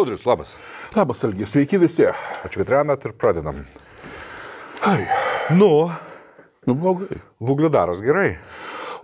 [0.00, 0.56] Audrius, labas.
[0.96, 2.08] Labas, Algis, sveiki visi.
[2.40, 3.60] Ačiū, kad remet ir pradedam.
[4.88, 5.04] Ai,
[5.50, 5.90] Nu,
[6.64, 7.20] nu blogai.
[7.38, 8.36] Vuglidaras gerai.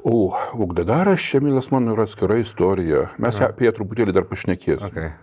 [0.05, 3.09] O, Vugdadaras čia, milas mano, yra atskira istorija.
[3.19, 4.93] Mes ją apie ją truputėlį dar pašnekėsime.
[4.93, 5.15] Okay.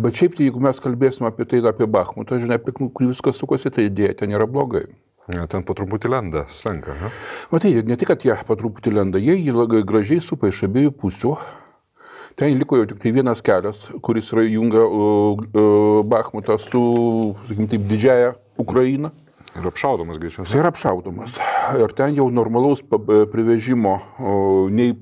[0.00, 3.72] Bet šiaip, tai, jeigu mes kalbėsime apie tai, apie Bahmutą, žinai, apie kurį viskas sukosi,
[3.74, 4.86] tai idėja ten nėra blogai.
[5.34, 6.94] Ja, ten po truputį lenda, slenka.
[7.50, 10.94] Matai, ne tik, kad jie po truputį lenda, jie jį labai gražiai supa iš abiejų
[11.02, 11.34] pusių.
[12.36, 16.82] Ten liko jau tik tai vienas kelias, kuris yra jungia uh, uh, Bahmutą su,
[17.48, 19.10] sakykim, taip, didžiaja Ukraina.
[19.56, 20.60] Ir apšaudomas greičiausiai.
[20.60, 21.38] yra apšaudomas.
[21.80, 23.00] Ir ten jau normalaus pa-
[23.32, 24.34] privežimo o,
[24.68, 24.98] nei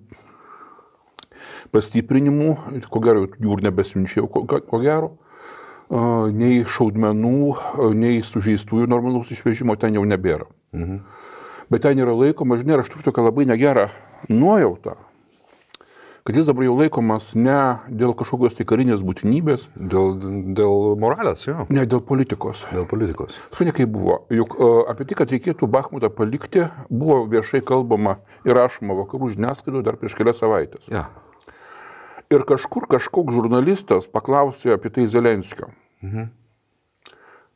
[1.74, 2.52] pastiprinimų,
[2.86, 5.10] ko gero jų ir nebesiunčia, ko, ko gero,
[6.30, 7.34] nei šaudmenų,
[7.98, 10.46] nei sužeistųjų normalaus išvežimo ten jau nebėra.
[10.76, 11.02] Mhm.
[11.72, 13.88] Bet ten yra laikoma, žinai, aš turiu tokią labai negerą
[14.30, 14.94] nuojautą,
[16.24, 17.56] kad jis dabar jau laikomas ne
[17.92, 20.14] dėl kažkokios tai karinės būtinybės, Dėl,
[20.56, 21.66] dėl moralės, jo.
[21.68, 22.62] ne dėl politikos.
[22.72, 23.34] Dėl politikos.
[23.50, 24.22] Suprantate, kaip buvo.
[24.32, 28.16] Juk e, apie tai, kad reikėtų Bahmutą palikti, buvo viešai kalbama
[28.48, 30.88] ir rašoma vakarų žiniasklaidoje dar prieš kelias savaitės.
[30.88, 31.10] Ja.
[32.32, 35.68] Ir kažkur kažkoks žurnalistas paklausė apie tai Zelenskio.
[36.00, 36.30] Mhm.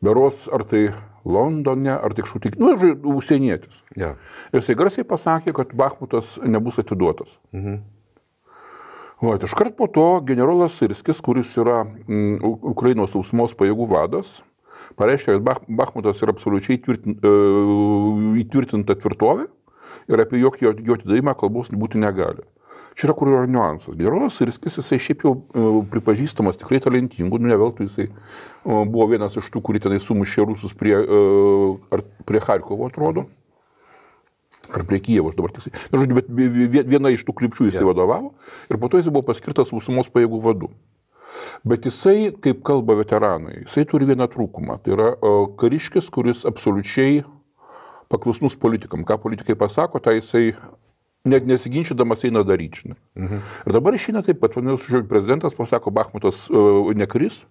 [0.05, 0.91] Beros, ar tai
[1.25, 2.77] Londone, ar tik šūtik, nu,
[3.16, 3.80] užsienietis.
[3.98, 4.12] Ja.
[4.53, 7.41] Jisai garsiai pasakė, kad Bahmutas nebus atiduotas.
[7.56, 7.80] Mhm.
[9.20, 14.42] O, iškart po to generolas Sirskis, kuris yra mm, U- Ukrainos sausumos pajėgų vadas,
[15.00, 17.33] pareiškė, kad Bach, Bahmutas yra absoliučiai įtvirtin, e,
[18.44, 19.48] įtvirtinta tvirtovė
[20.08, 22.47] ir apie jokį jo, jo atidavimą kalbos būti negali.
[22.98, 23.94] Čia yra kur yra niuansas.
[23.98, 28.08] Generolas Sirskis, jisai šiaip jau e, pripažįstamas tikrai talentingu, nu ne veltui jisai
[28.62, 33.27] o, buvo vienas iš tų, kurie tenai sumušė rusus prie, e, prie Harkovo, atrodo.
[34.74, 35.74] Ar prie Kijevo, aš dabar tiksliai.
[35.92, 37.88] Žodžiu, bet vi- vi- viena iš tų krypčių jisai yeah.
[37.88, 38.34] vadovavo
[38.69, 40.69] ir po to jisai buvo paskirtas sausumos pajėgų vadu.
[41.64, 44.78] Bet jisai, kaip kalba veteranai, jisai turi vieną trūkumą.
[44.83, 45.08] Tai yra
[45.60, 47.22] kariškis, kuris absoliučiai
[48.08, 49.05] paklusnus politikam.
[49.05, 50.54] Ką politikai pasako, tai jisai
[51.28, 52.94] net nesiginčydamas eina daryti.
[53.19, 53.41] Mhm.
[53.66, 57.43] Ir dabar išeina taip, kad vadinasi, prezidentas pasako, Bahmutas uh, nekris,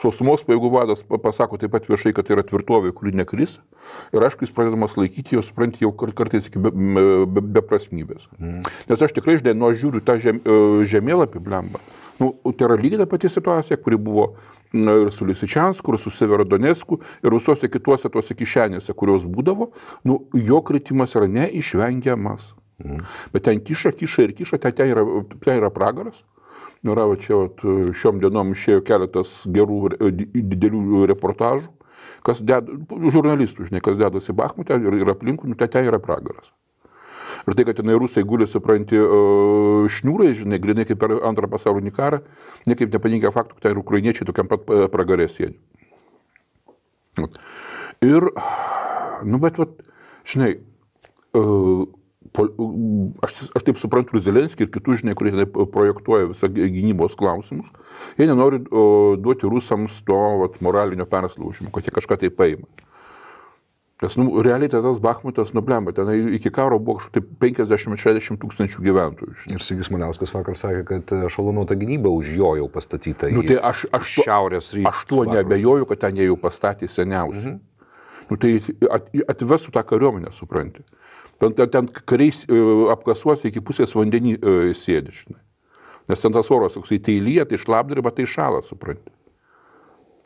[0.00, 3.58] sausumos pajėgų vadas pa- pasako taip pat viešai, kad tai yra tvirtovė, kuri nekris.
[4.12, 7.26] Ir aišku, jis pradedamas laikyti, jau supranti, jau kar- kartais iki beprasmybės.
[7.26, 8.28] Be, be beprasmybės.
[8.90, 11.80] Nes aš tikrai, žinai, nu aš žiūriu tą žem, e, žemėlapį blemba.
[12.20, 14.34] Nu, tai yra lygiai ta pati situacija, kuri buvo
[14.72, 19.70] ir su Lisičiansku, ir su Severodonetsku, ir visuose kituose tuose kišenėse, kurios būdavo,
[20.04, 22.54] nu, jo kritimas yra neišvengiamas.
[22.84, 23.04] Mm.
[23.32, 25.04] Bet ten kiša, kiša ir kiša, ten, ten, yra,
[25.44, 26.24] ten yra pragaras.
[26.84, 27.64] Nu, Yra, čia vat,
[27.98, 29.96] šiom dienom išėjo keletas gerų,
[30.36, 31.72] didelių reportažų,
[32.26, 36.52] kas deda, žurnalistų, žinai, kas dedasi Bahmutė ir, ir aplinkui, nu, ten, yra pragaras.
[37.46, 38.98] Ir tai, kad tenai rusai guli, supranti,
[39.96, 42.22] šniūrai, žinai, grinai kaip per antrą pasaulinį karą,
[42.66, 45.58] niekaip nepatinka faktų, kad ten ir ukrainiečiai tokiam pat e, pragarė sėdi.
[48.04, 48.30] Ir,
[49.26, 49.78] nu, bet, vat,
[50.26, 50.56] žinai,
[51.34, 51.86] pol-
[53.26, 57.68] aš, aš taip suprantu ir Zelenskį, ir kitus, žinai, kurie projektuoja visą gy- gynybos klausimus,
[58.18, 62.66] jie nenori o, duoti rusams to vat, moralinio perslaužimo, kad jie kažką tai paima.
[64.02, 69.36] Nes, nu, realiai tai tas Bahmutas nublemba, ten iki karo buvo kažkur 50-60 tūkstančių gyventojų.
[69.42, 69.56] žinai.
[69.56, 73.30] Ir Sigis Maliauskas vakar sakė, kad šalonuota gynyba už jo jau pastatyta.
[73.32, 74.90] Nu, tai aš, aš, šiaurės rytų.
[74.90, 77.54] aš tuo nebejoju, kad ten jie jau pastatė seniausiai.
[77.56, 77.64] Mhm.
[78.28, 78.52] Nu, tai
[78.90, 80.84] at, atvesų tą kariuomenę, supranti.
[81.38, 82.60] Ten, ten, ten kariais e,
[82.92, 85.42] apkasuose iki pusės vandenį e, sėdi, žinai.
[86.08, 89.12] Nes ten tas oras, toksai tai lyja, tai šlapdriba, tai šala, supranti.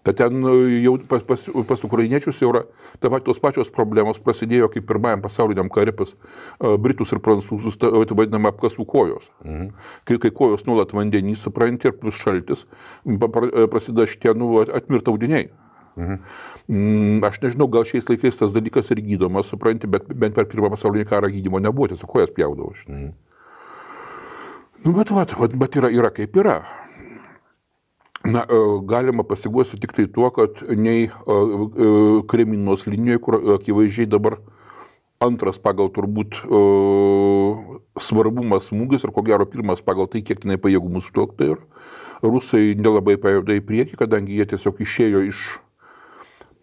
[0.06, 0.52] Bet ten e,
[0.84, 2.62] jau pas, pas, pas ukrainiečius jau yra
[3.02, 7.90] ta tos pačios problemos prasidėjo kaip pirmajam pasauliniam kare pas uh, Britus ir Prancūzus, ta
[7.90, 9.28] ta vadinama apkasų kojos.
[9.44, 9.72] Mhm.
[10.08, 12.64] Kai, kai kojos nuolat vandenį supranti ir plus šaltis,
[13.04, 15.50] prasideda šitie nu, at- atmirta audiniai.
[15.96, 16.20] Mhm.
[16.68, 20.70] Mm, aš nežinau, gal šiais laikais tas dalykas ir gydomas, supranti, bet bent per pirmą
[20.72, 22.72] pasaulinį karą gydymo nebuvo, tiesiog kojas pjaudavo.
[22.78, 23.10] žinai.
[24.84, 26.60] Nu, bet, vat, vat, bet yra, yra kaip yra.
[28.24, 28.56] Na, e,
[28.88, 31.90] galima pasiguosti tik tai tuo, kad nei e, e,
[32.28, 34.38] Kremlinos linijoje, kur akivaizdžiai dabar
[35.20, 36.60] antras pagal turbūt e,
[38.00, 41.58] svarbumas smūgis ir ko gero pirmas pagal tai, kiek jinai pajėgumų sutelkta ir
[42.24, 45.42] rusai nelabai pajuda į priekį, kadangi jie tiesiog išėjo iš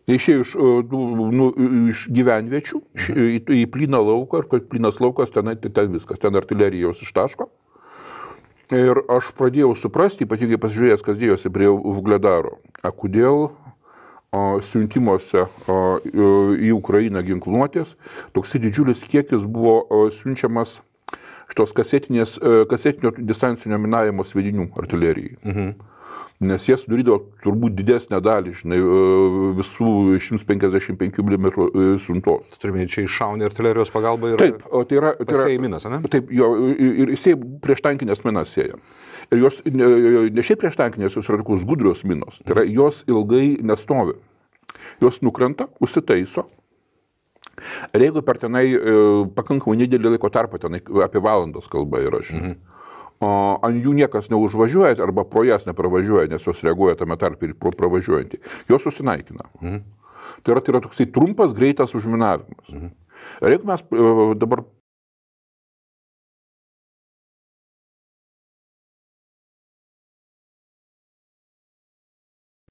[0.07, 0.51] Išėjo iš,
[0.87, 1.45] nu, nu,
[1.91, 6.37] iš gyvenviečių iš, į, į plyną lauką ir kad plynas laukas ten, ten viskas, ten
[6.39, 7.49] artilerijos ištaško.
[8.75, 15.77] Ir aš pradėjau suprasti, ypatingai pasižiūrėjęs, kas dėjosi prie Vugledaro, a, kodėl o, siuntimuose o,
[16.55, 17.95] į Ukrainą ginkluotės
[18.35, 20.81] toksai didžiulis kiekis buvo o, siunčiamas
[21.47, 25.37] šitos e, kasetinio distancinio minavimo svedinių artilerijai.
[25.43, 25.71] Mhm.
[26.43, 29.05] Nes jie sudarydavo turbūt didesnę dalį, žinai, e,
[29.57, 29.89] visų
[30.21, 31.47] 155 mm
[32.03, 32.51] siuntos.
[32.61, 35.15] Turime čia iššaunį artilerijos pagalba ir Taip, o tai yra...
[35.17, 36.01] Tai yra minas, ne?
[36.13, 38.77] Taip, jo, ir jisai prieš tankinės minas sėja.
[39.33, 39.89] Ir jos ne,
[40.45, 42.37] šiaip prieš tankinės, jos yra tokios gudrios minos.
[42.45, 44.19] Tai yra jos ilgai nestovi.
[45.01, 46.45] Jos nukrenta, užsitaiso.
[47.97, 48.97] Ir jeigu per tenai e,
[49.33, 52.53] pakankamai nedidelį laiko tarpą, tenai apie valandos kalba yra, žinai.
[52.53, 52.76] Mhm.
[53.23, 53.29] O
[53.65, 57.71] ant jų niekas neužvažiuoja arba pro jas nepravažiuoja, nes jos reaguoja tame tarp ir pro
[57.73, 58.41] pravažiuojantį.
[58.69, 59.47] Jos susinaikina.
[59.61, 59.79] Mhm.
[60.45, 62.73] Tai yra, tai yra toksai trumpas, greitas užminavimas.
[62.73, 62.91] Mhm.
[63.41, 64.61] Ir jeigu mes e, dabar